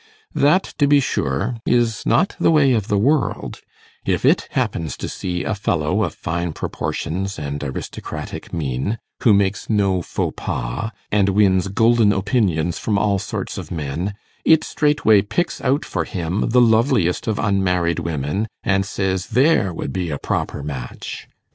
That, 0.33 0.63
to 0.79 0.87
be 0.87 0.99
sure, 0.99 1.57
is 1.63 2.07
not 2.07 2.35
the 2.39 2.49
way 2.49 2.73
of 2.73 2.87
the 2.87 2.97
world: 2.97 3.61
if 4.03 4.25
it 4.25 4.47
happens 4.49 4.97
to 4.97 5.07
see 5.07 5.43
a 5.43 5.53
fellow 5.53 6.01
of 6.01 6.15
fine 6.15 6.53
proportions 6.53 7.37
and 7.37 7.63
aristocratic 7.63 8.51
mien, 8.51 8.97
who 9.21 9.31
makes 9.31 9.69
no 9.69 10.01
faux 10.01 10.33
pas, 10.35 10.89
and 11.11 11.29
wins 11.29 11.67
golden 11.67 12.11
opinions 12.11 12.79
from 12.79 12.97
all 12.97 13.19
sorts 13.19 13.59
of 13.59 13.69
men, 13.69 14.15
it 14.43 14.63
straightway 14.63 15.21
picks 15.21 15.61
out 15.61 15.85
for 15.85 16.05
him 16.05 16.49
the 16.49 16.61
loveliest 16.61 17.27
of 17.27 17.37
unmarried 17.37 17.99
women, 17.99 18.47
and 18.63 18.87
says, 18.87 19.27
There 19.27 19.71
would 19.71 19.93
be 19.93 20.09
a 20.09 20.17
proper 20.17 20.63
match! 20.63 21.27